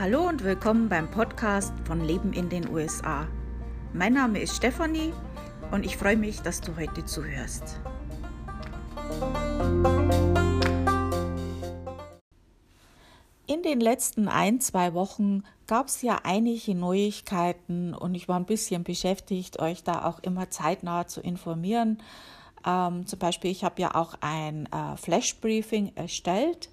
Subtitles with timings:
[0.00, 3.26] Hallo und willkommen beim Podcast von Leben in den USA.
[3.92, 5.12] Mein Name ist Stefanie
[5.72, 7.80] und ich freue mich, dass du heute zuhörst.
[13.48, 18.46] In den letzten ein, zwei Wochen gab es ja einige Neuigkeiten und ich war ein
[18.46, 22.00] bisschen beschäftigt, euch da auch immer zeitnah zu informieren.
[22.64, 26.68] Ähm, zum Beispiel, ich habe ja auch ein äh, Flash-Briefing erstellt.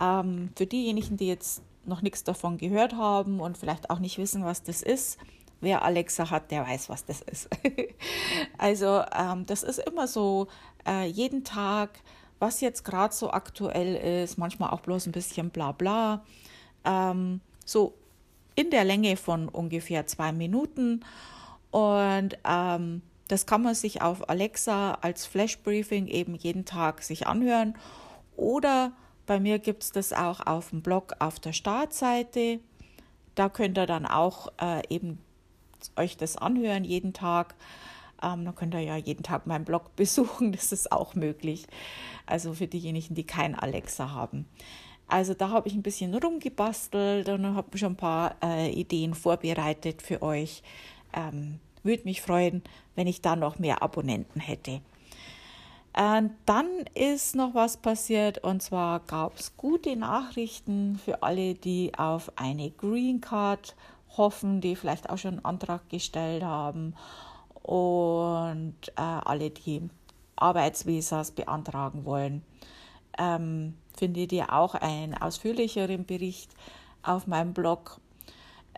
[0.00, 4.44] Ähm, für diejenigen, die jetzt noch nichts davon gehört haben und vielleicht auch nicht wissen,
[4.44, 5.18] was das ist.
[5.60, 7.48] Wer Alexa hat, der weiß, was das ist.
[8.58, 10.48] also ähm, das ist immer so
[10.86, 11.90] äh, jeden Tag,
[12.38, 16.24] was jetzt gerade so aktuell ist, manchmal auch bloß ein bisschen bla bla.
[16.84, 17.94] Ähm, so
[18.54, 21.04] in der Länge von ungefähr zwei Minuten.
[21.70, 27.26] Und ähm, das kann man sich auf Alexa als Flash Briefing eben jeden Tag sich
[27.26, 27.74] anhören
[28.36, 28.92] oder
[29.26, 32.60] bei mir gibt es das auch auf dem Blog auf der Startseite.
[33.34, 35.18] Da könnt ihr dann auch äh, eben
[35.96, 37.54] euch das anhören jeden Tag.
[38.22, 41.66] Ähm, dann könnt ihr ja jeden Tag meinen Blog besuchen, das ist auch möglich.
[42.24, 44.46] Also für diejenigen, die kein Alexa haben.
[45.08, 50.02] Also da habe ich ein bisschen rumgebastelt und habe schon ein paar äh, Ideen vorbereitet
[50.02, 50.62] für euch.
[51.12, 52.62] Ähm, Würde mich freuen,
[52.96, 54.80] wenn ich da noch mehr Abonnenten hätte.
[55.96, 61.92] Und dann ist noch was passiert und zwar gab es gute Nachrichten für alle, die
[61.96, 63.74] auf eine Green Card
[64.18, 66.94] hoffen, die vielleicht auch schon einen Antrag gestellt haben
[67.62, 69.88] und äh, alle, die
[70.36, 72.42] Arbeitsvisas beantragen wollen.
[73.18, 76.50] Ähm, findet ihr auch einen ausführlicheren Bericht
[77.02, 77.98] auf meinem Blog.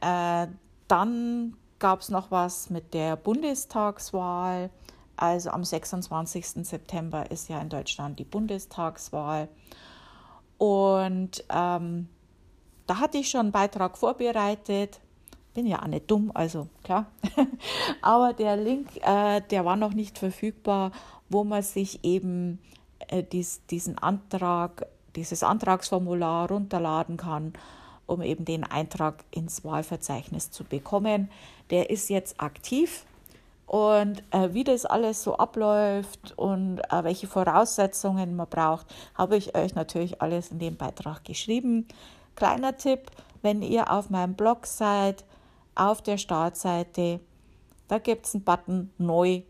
[0.00, 0.46] Äh,
[0.86, 4.70] dann gab es noch was mit der Bundestagswahl.
[5.18, 6.64] Also am 26.
[6.64, 9.48] September ist ja in Deutschland die Bundestagswahl.
[10.58, 12.08] Und ähm,
[12.86, 15.00] da hatte ich schon einen Beitrag vorbereitet.
[15.54, 17.06] Bin ja auch nicht dumm, also klar.
[18.02, 20.92] Aber der Link, äh, der war noch nicht verfügbar,
[21.28, 22.60] wo man sich eben
[23.08, 27.54] äh, dies, diesen Antrag, dieses Antragsformular runterladen kann,
[28.06, 31.28] um eben den Eintrag ins Wahlverzeichnis zu bekommen.
[31.70, 33.04] Der ist jetzt aktiv
[33.68, 39.54] und äh, wie das alles so abläuft und äh, welche Voraussetzungen man braucht, habe ich
[39.54, 41.86] euch natürlich alles in dem Beitrag geschrieben.
[42.34, 43.10] Kleiner Tipp,
[43.42, 45.26] wenn ihr auf meinem Blog seid,
[45.74, 47.20] auf der Startseite,
[47.88, 49.42] da gibt es einen Button Neu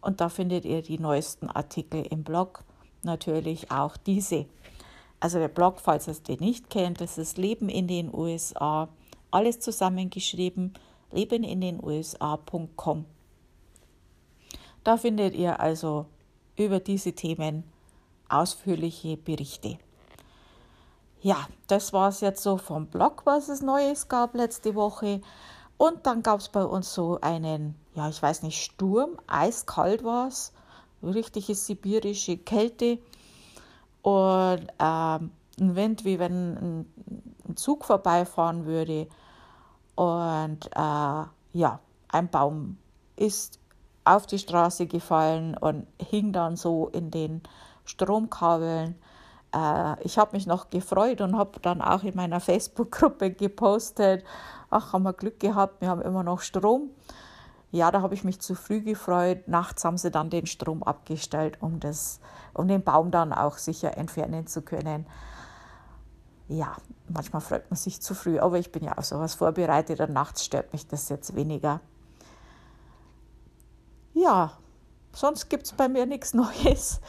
[0.00, 2.62] und da findet ihr die neuesten Artikel im Blog,
[3.02, 4.46] natürlich auch diese.
[5.18, 8.88] Also der Blog, falls ihr es den nicht kennt, das ist Leben in den USA,
[9.32, 10.74] alles zusammengeschrieben,
[11.10, 13.06] lebenindenusa.com.
[14.86, 16.06] Da findet ihr also
[16.56, 17.64] über diese Themen
[18.28, 19.78] ausführliche Berichte.
[21.20, 25.22] Ja, das war es jetzt so vom Blog, was es Neues gab letzte Woche.
[25.76, 30.28] Und dann gab es bei uns so einen, ja, ich weiß nicht, Sturm, eiskalt war
[30.28, 30.52] es,
[31.02, 33.00] richtige sibirische Kälte
[34.02, 36.86] und ähm, ein Wind, wie wenn ein,
[37.48, 39.08] ein Zug vorbeifahren würde.
[39.96, 42.78] Und äh, ja, ein Baum
[43.16, 43.58] ist
[44.06, 47.42] auf die Straße gefallen und hing dann so in den
[47.84, 48.96] Stromkabeln.
[49.54, 54.24] Äh, ich habe mich noch gefreut und habe dann auch in meiner Facebook-Gruppe gepostet,
[54.70, 56.90] ach, haben wir Glück gehabt, wir haben immer noch Strom.
[57.72, 59.48] Ja, da habe ich mich zu früh gefreut.
[59.48, 62.20] Nachts haben sie dann den Strom abgestellt, um, das,
[62.54, 65.06] um den Baum dann auch sicher entfernen zu können.
[66.48, 66.76] Ja,
[67.08, 70.44] manchmal freut man sich zu früh, aber ich bin ja auf sowas vorbereitet und nachts
[70.44, 71.80] stört mich das jetzt weniger.
[74.18, 74.56] Ja,
[75.12, 77.02] sonst gibt es bei mir nichts Neues.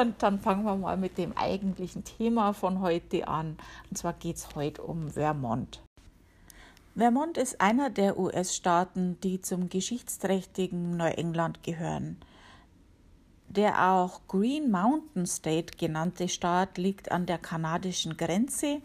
[0.00, 3.56] Und dann fangen wir mal mit dem eigentlichen Thema von heute an.
[3.90, 5.82] Und zwar geht es heute um Vermont.
[6.94, 12.20] Vermont ist einer der US-Staaten, die zum geschichtsträchtigen Neuengland gehören.
[13.48, 18.80] Der auch Green Mountain State genannte Staat liegt an der kanadischen Grenze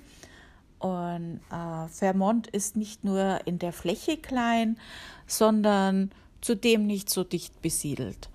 [0.79, 4.77] und äh, Vermont ist nicht nur in der Fläche klein,
[5.27, 6.11] sondern
[6.45, 8.29] zudem nicht so dicht besiedelt.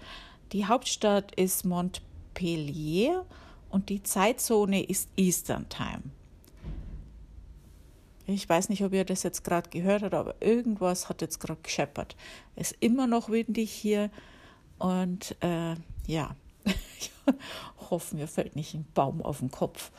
[0.51, 3.25] Die Hauptstadt ist Montpellier
[3.69, 6.03] und die Zeitzone ist Eastern Time.
[8.27, 11.61] Ich weiß nicht, ob ihr das jetzt gerade gehört habt, aber irgendwas hat jetzt gerade
[11.63, 12.17] gescheppert.
[12.57, 14.11] Es ist immer noch windig hier
[14.79, 15.77] und äh,
[16.09, 16.35] ja,
[17.91, 19.93] hoffen, mir fällt nicht ein Baum auf den Kopf.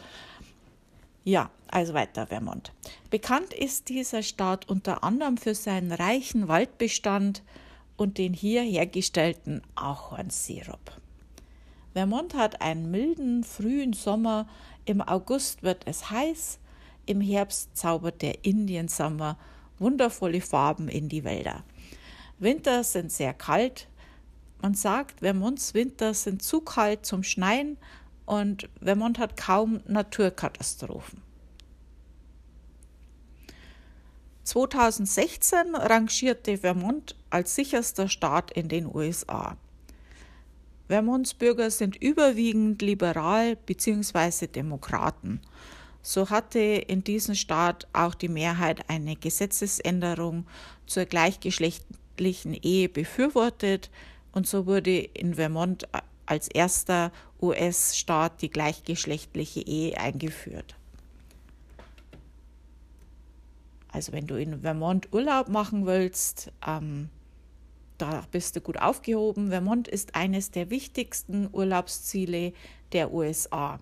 [1.24, 2.74] Ja, also weiter, Vermont.
[3.10, 7.42] Bekannt ist dieser Staat unter anderem für seinen reichen Waldbestand,
[8.02, 11.00] und den hier hergestellten Ahornsirup.
[11.94, 14.48] Vermont hat einen milden, frühen Sommer.
[14.86, 16.58] Im August wird es heiß.
[17.06, 19.38] Im Herbst zaubert der Indian Summer
[19.78, 21.64] wundervolle Farben in die Wälder.
[22.40, 23.88] Winter sind sehr kalt.
[24.64, 27.78] Man sagt, Vermonts Winter sind zu kalt zum Schneien
[28.26, 31.22] und Vermont hat kaum Naturkatastrophen.
[34.52, 39.56] 2016 rangierte Vermont als sicherster Staat in den USA.
[40.90, 44.48] Vermonts Bürger sind überwiegend liberal bzw.
[44.48, 45.40] Demokraten.
[46.02, 50.46] So hatte in diesem Staat auch die Mehrheit eine Gesetzesänderung
[50.86, 53.90] zur gleichgeschlechtlichen Ehe befürwortet
[54.34, 55.88] und so wurde in Vermont
[56.26, 60.76] als erster US-Staat die gleichgeschlechtliche Ehe eingeführt.
[63.92, 67.10] Also wenn du in Vermont Urlaub machen willst, ähm,
[67.98, 69.50] da bist du gut aufgehoben.
[69.50, 72.54] Vermont ist eines der wichtigsten Urlaubsziele
[72.94, 73.80] der USA.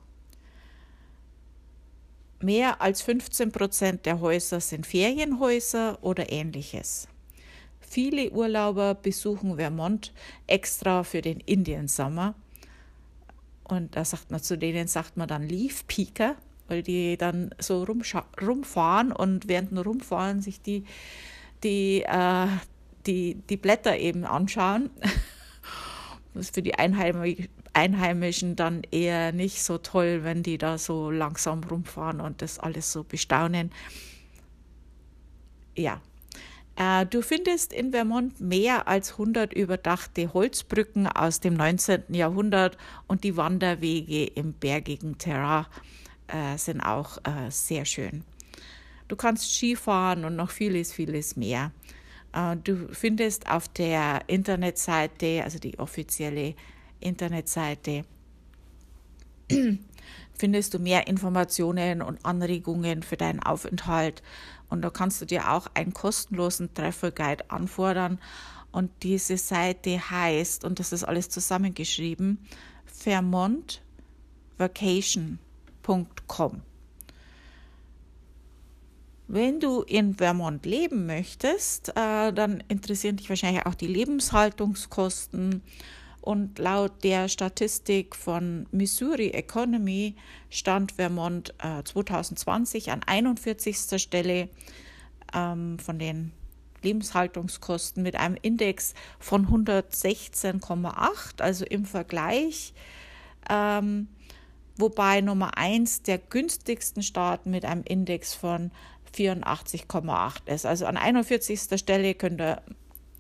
[2.42, 7.08] Mehr als 15 Prozent der Häuser sind Ferienhäuser oder ähnliches.
[7.82, 10.14] Viele Urlauber besuchen Vermont
[10.48, 12.36] extra für den Indian Summer.
[13.64, 16.36] Und da sagt man zu denen, sagt man dann Leaf Peaker,
[16.70, 20.86] weil die dann so rumfahren und während dem Rumfahren sich die,
[21.64, 22.48] die, äh,
[23.06, 24.90] die, die Blätter eben anschauen.
[26.36, 31.64] Das ist für die Einheimischen dann eher nicht so toll, wenn die da so langsam
[31.64, 33.72] rumfahren und das alles so bestaunen.
[35.76, 36.02] Ja.
[36.76, 42.14] Äh, du findest in Vermont mehr als 100 überdachte Holzbrücken aus dem 19.
[42.14, 42.78] Jahrhundert
[43.08, 45.66] und die Wanderwege im bergigen Terrain
[46.32, 48.24] äh, sind auch äh, sehr schön.
[49.08, 51.72] Du kannst Skifahren und noch vieles, vieles mehr.
[52.34, 56.56] Äh, du findest auf der Internetseite, also die offizielle
[57.00, 58.06] Internetseite,
[60.34, 64.22] findest du mehr Informationen und Anregungen für deinen Aufenthalt.
[64.70, 68.20] Und da kannst du dir auch einen kostenlosen Trefferguide anfordern.
[68.72, 72.38] Und diese Seite heißt, und das ist alles zusammengeschrieben,
[75.84, 76.62] vermontvacation.com.
[79.32, 85.62] Wenn du in Vermont leben möchtest, äh, dann interessieren dich wahrscheinlich auch die Lebenshaltungskosten.
[86.22, 90.16] Und laut der Statistik von Missouri Economy
[90.50, 94.02] stand Vermont äh, 2020 an 41.
[94.02, 94.50] Stelle
[95.34, 96.32] ähm, von den
[96.82, 102.74] Lebenshaltungskosten mit einem Index von 116,8, also im Vergleich.
[103.48, 104.08] Ähm,
[104.80, 108.72] wobei Nummer 1 der günstigsten Staaten mit einem Index von
[109.16, 110.66] 84,8 ist.
[110.66, 111.80] Also an 41.
[111.80, 112.62] Stelle könnt ihr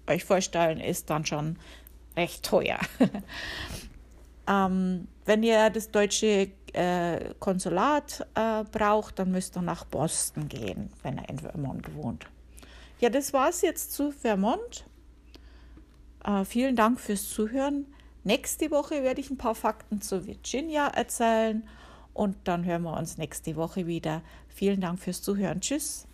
[0.08, 1.58] euch vorstellen, ist dann schon
[2.16, 2.80] recht teuer.
[4.48, 10.92] ähm, wenn ihr das deutsche äh, Konsulat äh, braucht, dann müsst ihr nach Boston gehen,
[11.04, 12.26] wenn ihr in Vermont wohnt.
[13.00, 14.86] Ja, das war es jetzt zu Vermont.
[16.24, 17.86] Äh, vielen Dank fürs Zuhören.
[18.24, 21.64] Nächste Woche werde ich ein paar Fakten zu Virginia erzählen
[22.14, 24.22] und dann hören wir uns nächste Woche wieder.
[24.50, 25.62] Vielen Dank fürs Zuhören.
[25.62, 26.09] Tschüss.